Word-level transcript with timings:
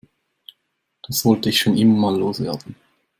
Das 1.03 1.23
wollte 1.25 1.49
ich 1.49 1.59
schon 1.59 1.77
immer 1.77 1.93
mal 1.95 2.17
loswerden. 2.17 2.75